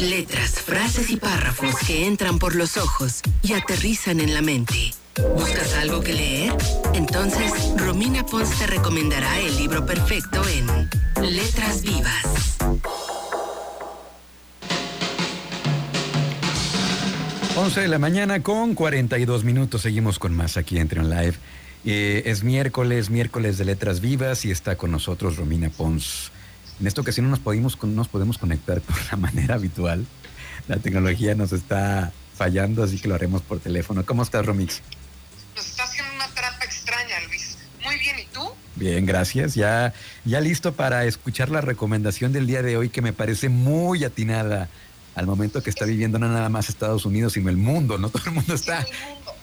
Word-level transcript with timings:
Letras, 0.00 0.52
frases 0.52 1.10
y 1.10 1.16
párrafos 1.16 1.74
que 1.84 2.06
entran 2.06 2.38
por 2.38 2.54
los 2.54 2.76
ojos 2.76 3.20
y 3.42 3.54
aterrizan 3.54 4.20
en 4.20 4.32
la 4.32 4.42
mente. 4.42 4.92
¿Buscas 5.34 5.74
algo 5.74 6.00
que 6.00 6.12
leer? 6.12 6.52
Entonces, 6.94 7.52
Romina 7.76 8.24
Pons 8.24 8.56
te 8.58 8.68
recomendará 8.68 9.40
el 9.40 9.56
libro 9.56 9.84
perfecto 9.84 10.40
en 10.48 10.88
Letras 11.34 11.82
Vivas. 11.82 12.58
11 17.56 17.80
de 17.80 17.88
la 17.88 17.98
mañana 17.98 18.40
con 18.40 18.74
42 18.74 19.42
minutos. 19.42 19.82
Seguimos 19.82 20.20
con 20.20 20.32
más 20.32 20.56
aquí 20.56 20.78
en 20.78 20.86
Trion 20.86 21.10
Live. 21.10 21.34
Eh, 21.84 22.22
es 22.26 22.44
miércoles, 22.44 23.10
miércoles 23.10 23.58
de 23.58 23.64
Letras 23.64 24.00
Vivas 24.00 24.44
y 24.44 24.52
está 24.52 24.76
con 24.76 24.92
nosotros 24.92 25.36
Romina 25.36 25.70
Pons. 25.70 26.30
En 26.80 26.86
esta 26.86 27.00
ocasión 27.00 27.26
no 27.26 27.30
nos, 27.30 27.40
podemos, 27.40 27.82
nos 27.82 28.08
podemos 28.08 28.38
conectar 28.38 28.80
por 28.82 28.96
la 29.10 29.16
manera 29.16 29.54
habitual. 29.56 30.06
La 30.68 30.76
tecnología 30.76 31.34
nos 31.34 31.52
está 31.52 32.12
fallando, 32.36 32.82
así 32.82 32.98
que 32.98 33.08
lo 33.08 33.14
haremos 33.14 33.42
por 33.42 33.58
teléfono. 33.58 34.04
¿Cómo 34.04 34.22
estás, 34.22 34.44
Romix? 34.46 34.80
Nos 35.56 35.66
está 35.66 35.84
haciendo 35.84 36.14
una 36.14 36.28
trampa 36.28 36.64
extraña, 36.64 37.16
Luis. 37.26 37.58
Muy 37.84 37.98
bien, 37.98 38.18
¿y 38.18 38.26
tú? 38.26 38.50
Bien, 38.76 39.06
gracias. 39.06 39.54
Ya, 39.54 39.92
ya 40.24 40.40
listo 40.40 40.74
para 40.74 41.04
escuchar 41.04 41.48
la 41.50 41.60
recomendación 41.60 42.32
del 42.32 42.46
día 42.46 42.62
de 42.62 42.76
hoy 42.76 42.90
que 42.90 43.02
me 43.02 43.12
parece 43.12 43.48
muy 43.48 44.04
atinada 44.04 44.68
al 45.14 45.26
momento 45.26 45.62
que 45.64 45.70
está 45.70 45.84
viviendo 45.84 46.20
no 46.20 46.28
nada 46.28 46.48
más 46.48 46.68
Estados 46.68 47.04
Unidos, 47.04 47.32
sino 47.32 47.50
el 47.50 47.56
mundo, 47.56 47.98
¿no? 47.98 48.08
Todo 48.10 48.22
el 48.26 48.32
mundo 48.32 48.54
está 48.54 48.86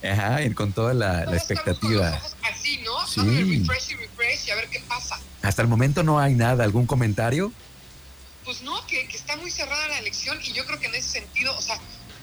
Ajá, 0.03 0.39
con 0.53 0.71
toda 0.71 0.93
la, 0.93 1.23
expectativa. 1.35 2.19
así, 2.43 2.77
y 3.17 3.95
refresh 3.95 4.47
y 4.47 4.51
a 4.51 4.55
ver 4.55 4.67
qué 4.69 4.79
pasa. 4.87 5.19
Hasta 5.41 5.61
el 5.61 5.67
momento 5.67 6.03
no 6.03 6.19
hay 6.19 6.33
nada, 6.33 6.63
¿algún 6.63 6.85
comentario? 6.85 7.51
Pues 8.43 8.61
no, 8.61 8.85
que, 8.87 9.07
que 9.07 9.17
está 9.17 9.35
muy 9.37 9.51
cerrada 9.51 9.87
la 9.87 9.99
elección 9.99 10.39
y 10.43 10.53
yo 10.53 10.65
creo 10.65 10.79
que 10.79 10.87
en 10.87 10.95
ese 10.95 11.19
sentido, 11.19 11.55
o 11.57 11.61
sea, 11.61 11.79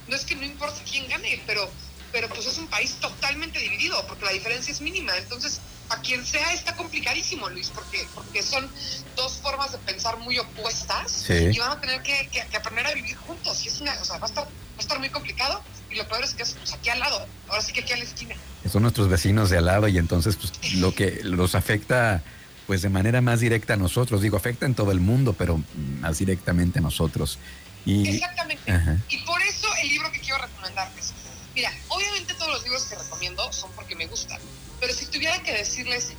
no 0.08 0.16
es 0.16 0.24
que 0.24 0.34
no 0.34 0.44
importa 0.44 0.80
quién 0.88 1.08
gane, 1.08 1.40
pero, 1.46 1.68
pero 2.10 2.28
pues 2.28 2.46
es 2.46 2.58
un 2.58 2.66
país 2.66 2.94
totalmente 3.00 3.58
dividido, 3.58 4.04
porque 4.06 4.24
la 4.24 4.32
diferencia 4.32 4.72
es 4.72 4.80
mínima. 4.80 5.16
Entonces, 5.16 5.60
a 5.88 6.00
quien 6.00 6.24
sea 6.24 6.52
está 6.52 6.74
complicadísimo, 6.76 7.48
Luis, 7.50 7.70
porque, 7.70 8.06
porque 8.14 8.42
son 8.42 8.68
dos 9.16 9.34
formas 9.34 9.72
de 9.72 9.78
pensar 9.78 10.18
muy 10.18 10.38
opuestas 10.38 11.28
y 11.28 11.58
van 11.58 11.72
a 11.72 11.80
tener 11.80 12.02
que, 12.02 12.28
aprender 12.56 12.86
a 12.86 12.94
vivir 12.94 13.16
juntos. 13.16 13.64
Y 13.64 13.68
es 13.68 13.80
una, 13.80 13.98
o 14.00 14.04
sea, 14.04 14.18
va 14.18 14.26
a 14.26 14.28
estar, 14.28 14.44
va 14.44 14.78
a 14.78 14.80
estar 14.80 14.98
muy 14.98 15.10
complicado. 15.10 15.62
Y 15.92 15.96
lo 15.96 16.08
peor 16.08 16.24
es 16.24 16.34
que 16.34 16.42
es 16.42 16.52
pues, 16.54 16.72
aquí 16.72 16.88
al 16.88 17.00
lado, 17.00 17.26
ahora 17.48 17.62
sí 17.62 17.72
que 17.72 17.80
aquí 17.80 17.92
a 17.92 17.96
la 17.96 18.04
esquina. 18.04 18.34
Son 18.70 18.82
nuestros 18.82 19.08
vecinos 19.08 19.50
de 19.50 19.58
al 19.58 19.66
lado 19.66 19.88
y 19.88 19.98
entonces 19.98 20.36
pues, 20.36 20.74
lo 20.74 20.94
que 20.94 21.20
los 21.22 21.54
afecta 21.54 22.22
pues 22.66 22.80
de 22.82 22.88
manera 22.88 23.20
más 23.20 23.40
directa 23.40 23.74
a 23.74 23.76
nosotros. 23.76 24.22
Digo, 24.22 24.36
afecta 24.36 24.66
en 24.66 24.74
todo 24.74 24.92
el 24.92 25.00
mundo, 25.00 25.34
pero 25.34 25.62
más 26.00 26.18
directamente 26.18 26.78
a 26.78 26.82
nosotros. 26.82 27.38
Y, 27.84 28.08
Exactamente. 28.08 28.62
Y 29.08 29.18
por 29.18 29.42
eso 29.42 29.68
el 29.82 29.88
libro 29.88 30.10
que 30.12 30.20
quiero 30.20 30.38
recomendarles. 30.38 31.12
Mira, 31.54 31.70
obviamente 31.88 32.32
todos 32.34 32.52
los 32.52 32.62
libros 32.62 32.84
que 32.84 32.94
recomiendo 32.94 33.52
son 33.52 33.70
porque 33.72 33.94
me 33.96 34.06
gustan 34.06 34.40
pero 34.82 34.92
si 34.92 35.06
tuviera 35.06 35.40
que 35.44 35.52
decirles 35.52 36.12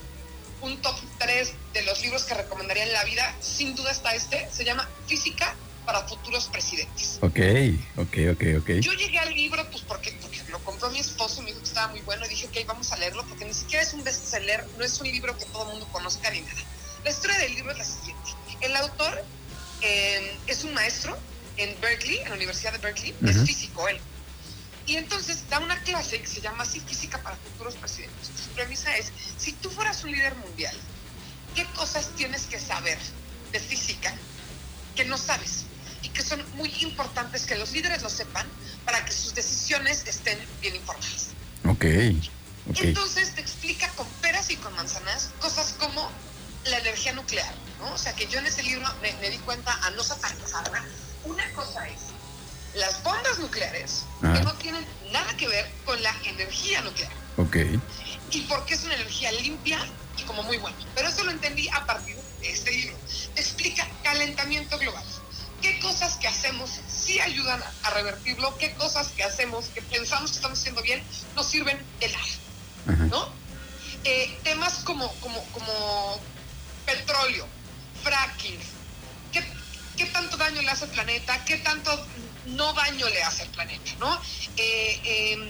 un 0.61 0.81
top 0.81 0.95
3 1.19 1.53
de 1.73 1.81
los 1.83 2.01
libros 2.01 2.23
que 2.23 2.33
recomendaría 2.33 2.83
en 2.83 2.93
la 2.93 3.03
vida, 3.03 3.35
sin 3.41 3.75
duda 3.75 3.91
está 3.91 4.15
este, 4.15 4.47
se 4.53 4.63
llama 4.63 4.89
Física 5.05 5.53
para 5.85 6.07
futuros 6.07 6.47
presidentes. 6.47 7.17
Ok, 7.21 7.39
ok, 7.97 8.17
ok, 8.31 8.43
ok. 8.59 8.69
Yo 8.79 8.93
llegué 8.93 9.19
al 9.19 9.33
libro 9.33 9.67
pues 9.69 9.83
porque, 9.83 10.17
lo 10.49 10.59
compró 10.59 10.89
mi 10.91 10.99
esposo, 10.99 11.41
me 11.41 11.47
dijo 11.47 11.59
que 11.59 11.67
estaba 11.67 11.87
muy 11.87 12.01
bueno 12.01 12.25
y 12.25 12.29
dije, 12.29 12.47
ok, 12.47 12.67
vamos 12.67 12.91
a 12.91 12.97
leerlo 12.97 13.25
porque 13.27 13.45
ni 13.45 13.53
siquiera 13.53 13.83
es 13.83 13.93
un 13.93 14.03
bestseller, 14.03 14.65
no 14.77 14.83
es 14.83 14.99
un 14.99 15.07
libro 15.07 15.37
que 15.37 15.45
todo 15.45 15.63
el 15.63 15.69
mundo 15.69 15.87
conozca 15.91 16.29
ni 16.31 16.41
nada. 16.41 16.61
La 17.03 17.11
historia 17.11 17.37
del 17.37 17.55
libro 17.55 17.71
es 17.71 17.77
la 17.77 17.85
siguiente. 17.85 18.31
El 18.61 18.75
autor 18.75 19.23
eh, 19.81 20.37
es 20.47 20.63
un 20.63 20.73
maestro 20.73 21.17
en 21.57 21.79
Berkeley, 21.81 22.19
en 22.19 22.29
la 22.29 22.35
Universidad 22.35 22.71
de 22.71 22.77
Berkeley, 22.79 23.15
es 23.25 23.45
físico 23.45 23.87
él. 23.87 23.99
Y 24.85 24.97
entonces 24.97 25.47
da 25.49 25.59
una 25.59 25.79
clase 25.83 26.19
que 26.19 26.27
se 26.27 26.41
llama 26.41 26.63
así 26.63 26.79
Física 26.81 27.21
para 27.21 27.37
Futuros 27.37 27.75
Presidentes. 27.75 28.31
Su 28.43 28.49
premisa 28.49 28.95
es, 28.97 29.11
si 29.37 29.53
tú 29.53 29.69
fueras 29.69 30.03
un 30.03 30.11
líder 30.11 30.35
mundial, 30.35 30.75
¿qué 31.55 31.65
cosas 31.75 32.09
tienes 32.15 32.43
que 32.43 32.59
saber 32.59 32.97
de 33.51 33.59
física 33.59 34.13
que 34.95 35.05
no 35.05 35.17
sabes? 35.17 35.62
Que 36.13 36.21
son 36.21 36.43
muy 36.55 36.73
importantes 36.81 37.45
que 37.45 37.55
los 37.55 37.71
líderes 37.71 38.01
lo 38.01 38.09
sepan 38.09 38.47
para 38.85 39.03
que 39.05 39.11
sus 39.11 39.33
decisiones 39.33 40.03
estén 40.05 40.37
bien 40.61 40.75
informadas. 40.75 41.29
Ok. 41.65 41.85
Entonces 42.75 43.35
te 43.35 43.41
explica 43.41 43.89
con 43.89 44.07
peras 44.21 44.49
y 44.49 44.55
con 44.55 44.73
manzanas 44.75 45.31
cosas 45.39 45.75
como 45.79 46.09
la 46.65 46.77
energía 46.79 47.13
nuclear, 47.13 47.53
¿no? 47.79 47.93
O 47.93 47.97
sea 47.97 48.13
que 48.13 48.27
yo 48.27 48.39
en 48.39 48.45
ese 48.45 48.63
libro 48.63 48.87
me, 49.01 49.29
di 49.29 49.37
cuenta 49.39 49.73
a 49.83 49.89
no 49.91 50.03
satanizarla. 50.03 50.83
Una 51.25 51.49
cosa 51.51 51.87
es 51.87 51.99
las 52.75 53.03
bombas 53.03 53.37
nucleares 53.39 54.05
que 54.21 54.43
no 54.43 54.53
tienen 54.55 54.85
nada 55.11 55.35
que 55.37 55.47
ver 55.47 55.69
con 55.85 56.01
la 56.01 56.15
energía 56.25 56.81
nuclear. 56.81 57.11
Ok. 57.37 57.57
Y 58.31 58.41
porque 58.41 58.73
es 58.73 58.83
una 58.83 58.95
energía 58.95 59.31
limpia 59.33 59.79
y 60.17 60.23
como 60.23 60.43
muy 60.43 60.57
buena. 60.57 60.77
Pero 60.95 61.09
eso 61.09 61.23
lo 61.23 61.31
entendí 61.31 61.67
a 61.69 61.85
partir 61.85 62.15
de 62.41 62.51
este 62.51 62.71
libro. 62.71 62.95
Explica 63.35 63.87
calentamiento 64.03 64.77
global. 64.79 65.03
¿Qué 65.63 65.79
cosas 65.79 66.17
que 66.17 66.27
hacemos 66.27 66.69
sí 66.89 67.21
ayudan 67.21 67.63
a 67.83 67.89
revertirlo? 67.91 68.57
¿Qué 68.57 68.73
cosas 68.73 69.07
que 69.07 69.23
hacemos 69.23 69.67
que 69.67 69.81
pensamos 69.81 70.31
que 70.31 70.35
estamos 70.35 70.59
haciendo 70.59 70.81
bien 70.81 71.01
nos 71.37 71.47
sirven 71.47 71.79
de 72.01 72.09
nada? 72.09 73.07
¿No? 73.07 73.29
Eh, 74.03 74.37
temas 74.43 74.79
como, 74.83 75.09
como, 75.21 75.41
como 75.53 76.19
petróleo, 76.85 77.47
fracking, 78.03 78.59
¿qué, 79.31 79.41
¿qué 79.95 80.05
tanto 80.07 80.35
daño 80.35 80.61
le 80.61 80.69
hace 80.69 80.83
al 80.83 80.91
planeta? 80.91 81.45
¿Qué 81.45 81.55
tanto 81.59 82.07
no 82.47 82.73
daño 82.73 83.07
le 83.07 83.23
hace 83.23 83.43
al 83.43 83.49
planeta, 83.49 83.91
¿no? 83.99 84.21
Eh, 84.57 85.31
em, 85.31 85.49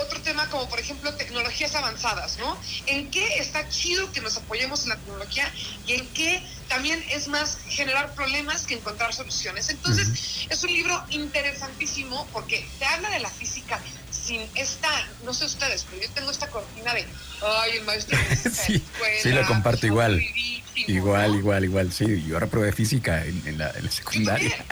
otro 0.00 0.20
tema 0.22 0.48
como 0.48 0.68
por 0.68 0.78
ejemplo 0.80 1.14
tecnologías 1.14 1.74
avanzadas, 1.74 2.38
¿no? 2.38 2.56
¿En 2.86 3.10
qué 3.10 3.38
está 3.38 3.68
chido 3.68 4.10
que 4.12 4.20
nos 4.20 4.36
apoyemos 4.36 4.82
en 4.84 4.90
la 4.90 4.96
tecnología 4.96 5.52
y 5.86 5.94
en 5.94 6.06
qué 6.08 6.42
también 6.68 7.04
es 7.10 7.28
más 7.28 7.58
generar 7.68 8.14
problemas 8.14 8.66
que 8.66 8.74
encontrar 8.74 9.12
soluciones? 9.14 9.68
Entonces, 9.68 10.46
es 10.48 10.62
un 10.62 10.72
libro 10.72 11.04
interesantísimo 11.10 12.26
porque 12.32 12.66
te 12.78 12.84
habla 12.86 13.10
de 13.10 13.20
la 13.20 13.30
física 13.30 13.80
sin 14.10 14.40
esta, 14.54 14.88
no 15.24 15.34
sé 15.34 15.46
ustedes, 15.46 15.84
pero 15.90 16.02
yo 16.02 16.10
tengo 16.10 16.30
esta 16.30 16.48
cortina 16.48 16.94
de, 16.94 17.06
ay, 17.44 17.78
el 17.78 17.84
maestro 17.84 18.16
sí, 18.52 18.82
sí, 19.22 19.28
lo 19.30 19.46
comparto 19.46 19.86
igual. 19.86 20.22
Igual, 20.74 21.34
igual, 21.36 21.64
igual, 21.64 21.92
sí. 21.92 22.24
Yo 22.26 22.34
ahora 22.34 22.46
probé 22.46 22.72
física 22.72 23.24
en, 23.24 23.58
la, 23.58 23.70
en 23.70 23.84
la 23.84 23.90
secundaria. 23.90 24.64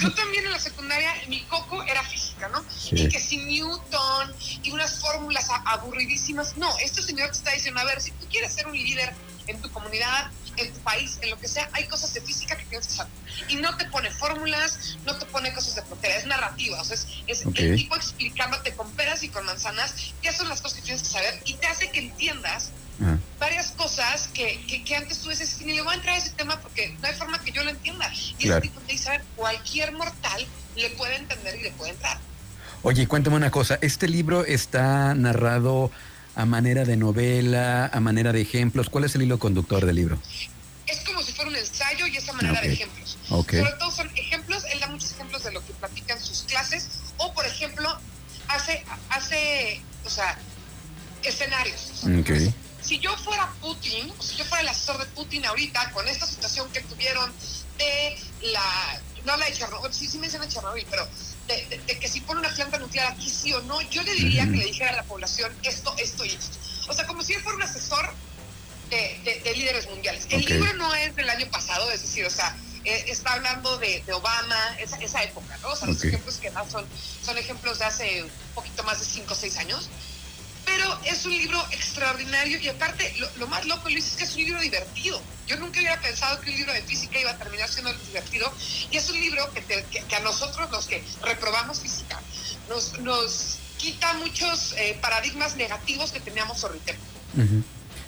Yo 0.00 0.12
también 0.14 0.44
en 0.46 0.52
la 0.52 0.58
secundaria, 0.58 1.12
mi 1.28 1.42
coco 1.44 1.82
era 1.82 2.02
física, 2.02 2.48
¿no? 2.48 2.64
Y 2.90 3.08
que 3.08 3.20
si 3.20 3.38
Newton 3.38 3.95
y 4.66 4.72
unas 4.72 5.00
fórmulas 5.00 5.46
aburridísimas. 5.64 6.56
No, 6.56 6.76
este 6.78 7.02
señor 7.02 7.30
te 7.30 7.38
está 7.38 7.52
diciendo, 7.52 7.80
a 7.80 7.84
ver, 7.84 8.00
si 8.00 8.10
tú 8.10 8.26
quieres 8.28 8.52
ser 8.52 8.66
un 8.66 8.76
líder 8.76 9.12
en 9.46 9.60
tu 9.62 9.70
comunidad, 9.70 10.30
en 10.56 10.72
tu 10.72 10.80
país, 10.80 11.18
en 11.22 11.30
lo 11.30 11.38
que 11.38 11.46
sea, 11.46 11.68
hay 11.72 11.86
cosas 11.86 12.12
de 12.14 12.20
física 12.20 12.56
que 12.56 12.64
tienes 12.64 12.88
que 12.88 12.94
saber. 12.94 13.12
Y 13.48 13.56
no 13.56 13.76
te 13.76 13.84
pone 13.86 14.10
fórmulas, 14.10 14.96
no 15.04 15.16
te 15.16 15.26
pone 15.26 15.52
cosas 15.52 15.76
de 15.76 15.82
frontera, 15.82 16.16
es 16.16 16.26
narrativa. 16.26 16.80
O 16.80 16.84
sea, 16.84 16.96
es, 17.26 17.44
el 17.44 17.76
tipo 17.76 17.94
explicándote 17.94 18.74
con 18.74 18.90
peras 18.92 19.22
y 19.22 19.28
con 19.28 19.44
manzanas 19.46 19.94
qué 20.20 20.32
son 20.32 20.48
las 20.48 20.60
cosas 20.60 20.78
que 20.78 20.84
tienes 20.84 21.02
que 21.02 21.10
saber 21.10 21.40
y 21.44 21.54
te 21.54 21.66
hace 21.66 21.90
que 21.90 22.00
entiendas 22.00 22.70
varias 23.38 23.72
cosas 23.72 24.28
que, 24.28 24.58
que, 24.84 24.96
antes 24.96 25.18
tú 25.18 25.28
dices, 25.28 25.60
ni 25.60 25.74
le 25.74 25.82
voy 25.82 25.92
a 25.92 25.96
entrar 25.96 26.14
a 26.14 26.18
ese 26.18 26.30
tema 26.30 26.58
porque 26.60 26.96
no 27.00 27.06
hay 27.06 27.14
forma 27.14 27.38
que 27.44 27.52
yo 27.52 27.62
lo 27.62 27.70
entienda. 27.70 28.10
Y 28.38 28.48
ese 28.48 28.60
tipo 28.62 28.80
te 28.80 28.92
dice, 28.92 29.20
cualquier 29.36 29.92
mortal 29.92 30.46
le 30.74 30.90
puede 30.90 31.16
entender 31.16 31.56
y 31.56 31.62
le 31.64 31.70
puede 31.72 31.92
entrar. 31.92 32.18
Oye, 32.88 33.08
cuéntame 33.08 33.34
una 33.34 33.50
cosa, 33.50 33.80
¿este 33.80 34.06
libro 34.06 34.44
está 34.44 35.12
narrado 35.16 35.90
a 36.36 36.46
manera 36.46 36.84
de 36.84 36.96
novela, 36.96 37.90
a 37.92 37.98
manera 37.98 38.32
de 38.32 38.40
ejemplos? 38.40 38.90
¿Cuál 38.90 39.02
es 39.02 39.14
el 39.16 39.22
hilo 39.22 39.40
conductor 39.40 39.84
del 39.84 39.96
libro? 39.96 40.20
Es 40.86 41.00
como 41.00 41.20
si 41.20 41.32
fuera 41.32 41.50
un 41.50 41.56
ensayo 41.56 42.06
y 42.06 42.16
esa 42.16 42.32
manera 42.32 42.60
de 42.60 42.74
ejemplos. 42.74 43.18
Sobre 43.26 43.72
todo 43.80 43.90
son 43.90 44.08
ejemplos, 44.14 44.62
él 44.72 44.78
da 44.78 44.86
muchos 44.86 45.10
ejemplos 45.10 45.42
de 45.42 45.50
lo 45.50 45.66
que 45.66 45.72
platica 45.72 46.14
en 46.14 46.20
sus 46.20 46.42
clases, 46.42 46.88
o 47.16 47.34
por 47.34 47.44
ejemplo, 47.44 47.88
hace, 48.46 48.84
hace 49.10 49.82
o 50.04 50.08
sea, 50.08 50.38
escenarios. 51.24 52.04
Okay 52.20 52.54
si 52.86 53.00
yo 53.00 53.16
fuera 53.16 53.52
Putin, 53.60 54.12
o 54.16 54.22
si 54.22 54.36
yo 54.36 54.44
fuera 54.44 54.62
el 54.62 54.68
asesor 54.68 54.98
de 54.98 55.06
Putin 55.06 55.44
ahorita, 55.44 55.90
con 55.90 56.06
esta 56.06 56.24
situación 56.24 56.70
que 56.70 56.82
tuvieron 56.82 57.32
de 57.78 58.16
la, 58.52 59.00
no 59.24 59.36
la 59.36 59.46
de 59.46 59.52
Chernobyl, 59.54 59.92
sí, 59.92 60.06
sí 60.06 60.18
menciona 60.18 60.46
Chernobyl, 60.46 60.86
pero 60.88 61.08
de, 61.46 61.98
que 61.98 62.08
si 62.08 62.20
pone 62.20 62.40
una 62.40 62.50
planta 62.50 62.78
nuclear 62.78 63.12
aquí 63.12 63.30
sí 63.30 63.52
o 63.52 63.60
no, 63.62 63.80
yo 63.82 64.02
le 64.02 64.14
diría 64.14 64.44
que 64.44 64.56
le 64.56 64.64
dijera 64.64 64.90
a 64.90 64.96
la 64.96 65.04
población 65.04 65.52
esto, 65.62 65.94
esto 65.98 66.24
y 66.24 66.30
esto. 66.30 66.58
O 66.88 66.94
sea, 66.94 67.06
como 67.06 67.22
si 67.22 67.34
él 67.34 67.42
fuera 67.42 67.56
un 67.56 67.62
asesor 67.62 68.12
de, 68.90 69.52
líderes 69.56 69.88
mundiales. 69.88 70.26
El 70.30 70.44
libro 70.44 70.72
no 70.74 70.94
es 70.94 71.14
del 71.16 71.28
año 71.28 71.46
pasado, 71.50 71.90
es 71.90 72.02
decir, 72.02 72.24
o 72.24 72.30
sea, 72.30 72.56
eh, 72.84 73.04
está 73.08 73.32
hablando 73.32 73.78
de, 73.78 74.02
Obama, 74.12 74.76
esa, 74.78 74.96
esa, 74.98 75.22
época, 75.24 75.56
¿no? 75.62 75.70
O 75.70 75.76
sea, 75.76 75.88
los 75.88 76.02
ejemplos 76.04 76.36
que 76.36 76.50
da 76.50 76.68
son, 76.68 76.86
son 77.24 77.36
ejemplos 77.36 77.78
de 77.78 77.84
hace 77.84 78.22
un 78.22 78.30
poquito 78.54 78.84
más 78.84 79.00
de 79.00 79.06
5 79.06 79.32
o 79.32 79.36
6 79.36 79.56
años 79.58 79.90
pero 80.76 80.98
es 81.04 81.24
un 81.24 81.32
libro 81.32 81.58
extraordinario 81.72 82.58
y 82.60 82.68
aparte 82.68 83.12
lo, 83.38 83.46
más 83.48 83.66
loco, 83.66 83.88
Luis, 83.88 84.06
es 84.06 84.16
que 84.16 84.24
es 84.24 84.34
un 84.36 84.44
libro 84.44 84.60
divertido. 84.60 85.20
Yo 85.46 85.56
nunca 85.56 85.78
hubiera 85.78 86.00
pensado 86.00 86.40
que 86.40 86.50
un 86.50 86.56
libro 86.56 86.72
de 86.72 86.82
física 86.82 87.18
iba 87.18 87.30
a 87.30 87.38
terminar 87.38 87.68
siendo 87.68 87.92
divertido 88.06 88.52
y 88.90 88.96
es 88.96 89.08
un 89.08 89.18
libro 89.18 89.48
que, 89.52 90.16
a 90.16 90.20
nosotros 90.20 90.70
los 90.70 90.86
que 90.86 91.02
reprobamos 91.22 91.80
física 91.80 92.20
nos, 92.68 92.98
nos 93.00 93.58
quita 93.78 94.12
muchos 94.14 94.74
eh, 94.76 94.98
paradigmas 95.00 95.56
negativos 95.56 96.12
que 96.12 96.20
teníamos 96.20 96.58
sobre 96.58 96.78
el 96.78 96.84
tema. 96.84 96.98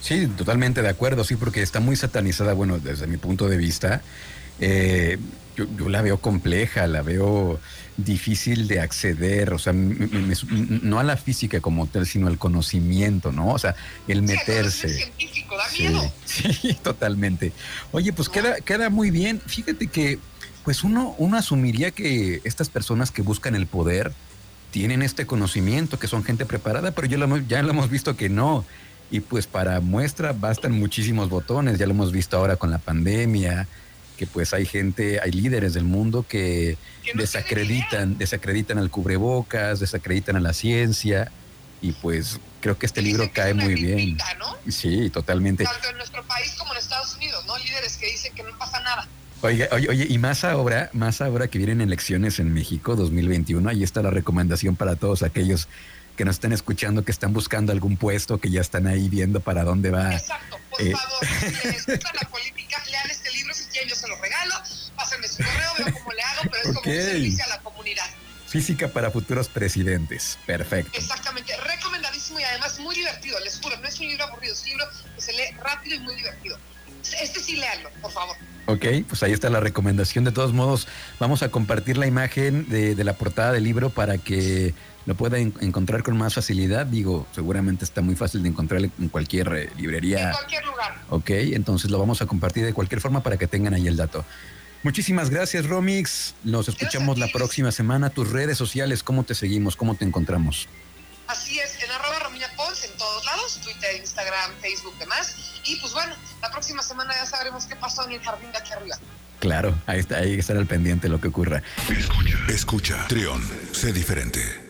Sí, 0.00 0.26
totalmente 0.26 0.82
de 0.82 0.88
acuerdo, 0.88 1.24
sí, 1.24 1.36
porque 1.36 1.62
está 1.62 1.80
muy 1.80 1.96
satanizada, 1.96 2.52
bueno, 2.52 2.78
desde 2.78 3.06
mi 3.06 3.16
punto 3.16 3.48
de 3.48 3.56
vista. 3.56 4.02
Eh, 4.60 5.18
yo, 5.66 5.88
la 5.88 6.02
veo 6.02 6.19
compleja, 6.19 6.87
la 6.87 7.02
veo 7.02 7.58
difícil 7.96 8.69
de 8.69 8.81
acceder, 8.81 9.52
o 9.52 9.58
sea, 9.58 9.72
no 9.72 11.00
a 11.00 11.02
la 11.02 11.16
física 11.16 11.60
como 11.60 11.87
tal, 11.87 12.06
sino 12.06 12.28
al 12.28 12.38
conocimiento, 12.38 13.32
¿no? 13.32 13.49
O 13.49 13.58
sea, 13.58 13.75
el 14.06 14.22
meterse. 14.22 14.88
científico, 14.88 15.56
da 15.56 15.64
miedo. 15.76 16.12
Sí, 16.25 16.78
totalmente. 16.82 17.52
Oye, 17.93 18.12
pues 18.12 18.28
queda, 18.28 18.56
queda 18.60 18.90
muy 18.90 19.10
bien. 19.10 19.40
Fíjate 19.44 19.88
que, 19.88 20.19
pues 20.64 20.84
uno, 20.84 21.14
uno 21.19 21.37
asumiría 21.37 21.90
que 21.90 22.40
estas 22.44 22.69
personas 22.69 23.11
que 23.11 23.22
buscan 23.22 23.54
el 23.54 23.66
poder 23.66 24.12
tienen 24.70 25.02
este 25.02 25.26
conocimiento, 25.26 25.99
que 25.99 26.06
son 26.06 26.25
gente 26.25 26.46
preparada, 26.46 26.93
pero 26.93 27.08
ya 27.08 27.19
lo, 27.19 27.37
ya 27.38 27.62
lo 27.62 27.70
hemos 27.70 27.90
visto 27.90 28.16
que 28.16 28.28
no. 28.28 28.64
Y 29.11 29.20
pues 29.20 29.46
para 29.46 29.81
muestra 29.81 30.32
bastan 30.32 30.72
muchísimos 30.72 31.31
botones, 31.31 31.78
ya 31.78 31.87
lo 31.87 31.93
hemos 31.93 32.12
visto 32.12 32.37
ahora 32.37 32.56
con 32.56 32.70
la 32.70 32.78
pandemia, 32.78 33.66
que 34.18 34.26
pues 34.26 34.52
hay 34.52 34.66
gente, 34.66 35.20
hay 35.20 35.30
líderes 35.30 35.72
del 35.74 35.84
mundo 35.84 36.26
que 36.28 36.76
desacreditan, 37.14 38.18
desacreditan 38.18 38.76
al 38.76 38.90
cubrebocas, 38.90 39.78
desacreditan 39.78 40.34
a 40.36 40.40
la 40.40 40.52
ciencia 40.52 41.30
y 41.80 41.92
pues 41.92 42.40
creo 42.60 42.76
que 42.76 42.86
este 42.86 43.00
libro 43.00 43.30
cae 43.32 43.54
muy 43.54 43.74
bien. 43.74 44.18
Sí, 44.68 45.08
totalmente. 45.10 45.64
Tanto 45.64 45.90
en 45.90 45.96
nuestro 45.98 46.24
país 46.24 46.52
como 46.58 46.72
en 46.72 46.80
Estados 46.80 47.14
Unidos, 47.14 47.46
¿no? 47.46 47.56
Líderes 47.58 47.96
que 47.96 48.06
dicen 48.10 48.34
que 48.34 48.42
no 48.42 48.58
pasa 48.58 48.80
nada. 48.80 49.06
Oye, 49.40 49.68
oye, 49.70 49.88
oye, 49.88 50.06
y 50.10 50.18
más 50.18 50.42
ahora, 50.42 50.90
más 50.92 51.20
ahora 51.20 51.46
que 51.46 51.58
vienen 51.58 51.80
elecciones 51.80 52.40
en 52.40 52.52
México 52.52 52.96
2021, 52.96 53.70
ahí 53.70 53.84
está 53.84 54.02
la 54.02 54.10
recomendación 54.10 54.74
para 54.74 54.96
todos 54.96 55.22
aquellos 55.22 55.68
que 56.16 56.24
nos 56.24 56.34
estén 56.34 56.52
escuchando, 56.52 57.04
que 57.04 57.12
están 57.12 57.32
buscando 57.32 57.70
algún 57.70 57.96
puesto, 57.96 58.38
que 58.38 58.50
ya 58.50 58.60
están 58.60 58.88
ahí 58.88 59.08
viendo 59.08 59.38
para 59.38 59.62
dónde 59.62 59.92
va. 59.92 60.12
Exacto, 60.12 60.58
por 60.70 60.82
eh, 60.82 60.90
favor, 60.90 61.26
si 61.28 61.68
les 61.68 61.86
gusta 61.86 62.12
la 62.20 62.28
política, 62.32 62.82
servicio 66.93 67.44
a 67.44 67.49
la 67.49 67.58
comunidad. 67.61 68.06
Física 68.46 68.88
para 68.88 69.11
futuros 69.11 69.49
presidentes, 69.49 70.38
perfecto. 70.46 70.90
Exactamente, 70.96 71.55
recomendadísimo 71.56 72.40
y 72.40 72.44
además 72.44 72.79
muy 72.81 72.94
divertido, 72.94 73.38
les 73.40 73.61
juro, 73.61 73.76
no 73.76 73.87
es 73.87 74.00
un 74.00 74.08
libro 74.08 74.25
aburrido, 74.25 74.55
es 74.55 74.62
un 74.62 74.69
libro 74.70 74.87
que 75.14 75.20
se 75.20 75.32
lee 75.32 75.55
rápido 75.62 75.96
y 75.96 75.99
muy 76.00 76.17
divertido. 76.17 76.58
Este 77.23 77.40
sí 77.40 77.56
léanlo, 77.56 77.90
por 78.00 78.11
favor. 78.11 78.37
Ok, 78.67 78.85
pues 79.08 79.23
ahí 79.23 79.32
está 79.32 79.49
la 79.49 79.61
recomendación. 79.61 80.25
De 80.25 80.32
todos 80.32 80.52
modos, 80.52 80.88
vamos 81.19 81.43
a 81.43 81.50
compartir 81.50 81.96
la 81.96 82.06
imagen 82.06 82.69
de, 82.69 82.94
de 82.94 83.05
la 83.05 83.14
portada 83.14 83.52
del 83.52 83.64
libro 83.64 83.90
para 83.90 84.19
que 84.19 84.75
lo 85.06 85.14
pueda 85.14 85.38
encontrar 85.38 86.02
con 86.02 86.19
más 86.19 86.35
facilidad. 86.35 86.85
Digo, 86.85 87.26
seguramente 87.35 87.85
está 87.85 88.02
muy 88.02 88.14
fácil 88.14 88.43
de 88.43 88.50
encontrar 88.50 88.82
en 88.82 89.08
cualquier 89.08 89.49
eh, 89.55 89.70
librería. 89.79 90.26
En 90.26 90.32
cualquier 90.32 90.67
lugar. 90.67 90.96
Ok, 91.08 91.31
entonces 91.31 91.90
lo 91.90 91.99
vamos 91.99 92.20
a 92.20 92.26
compartir 92.26 92.64
de 92.67 92.75
cualquier 92.75 93.00
forma 93.00 93.23
para 93.23 93.38
que 93.38 93.46
tengan 93.46 93.73
ahí 93.73 93.87
el 93.87 93.96
dato. 93.96 94.25
Muchísimas 94.82 95.30
gracias, 95.30 95.66
Romix. 95.66 96.34
Nos 96.44 96.69
escuchamos 96.69 97.19
la 97.19 97.28
próxima 97.28 97.72
semana. 97.72 98.10
Tus 98.10 98.30
redes 98.30 98.56
sociales, 98.56 99.02
¿cómo 99.02 99.25
te 99.25 99.34
seguimos? 99.34 99.76
¿Cómo 99.76 99.96
te 99.96 100.04
encontramos? 100.04 100.69
Así 101.26 101.58
es, 101.58 101.82
en 101.82 101.90
arroba 101.90 102.20
Romina 102.20 102.46
Pons 102.56 102.84
en 102.84 102.96
todos 102.96 103.25
lados, 103.26 103.60
Twitter, 103.62 103.96
Instagram, 103.96 104.52
Facebook, 104.62 104.96
demás. 104.98 105.36
Y 105.66 105.76
pues 105.76 105.92
bueno, 105.92 106.14
la 106.40 106.50
próxima 106.50 106.82
semana 106.82 107.12
ya 107.14 107.26
sabremos 107.26 107.66
qué 107.66 107.76
pasó 107.76 108.06
en 108.06 108.12
el 108.12 108.20
jardín 108.20 108.50
de 108.50 108.58
aquí 108.58 108.72
arriba. 108.72 108.96
Claro, 109.40 109.75
ahí 109.86 110.00
está, 110.00 110.19
ahí 110.19 110.38
estará 110.38 110.58
al 110.58 110.66
pendiente 110.66 111.08
lo 111.08 111.20
que 111.20 111.28
ocurra. 111.28 111.62
Escucha, 111.90 112.38
escucha, 112.48 113.06
Trión, 113.08 113.42
sé 113.72 113.92
diferente. 113.92 114.67